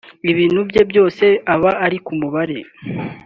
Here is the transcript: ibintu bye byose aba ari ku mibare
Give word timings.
ibintu 0.31 0.59
bye 0.69 0.81
byose 0.91 1.25
aba 1.53 1.71
ari 1.85 1.97
ku 2.05 2.11
mibare 2.21 2.57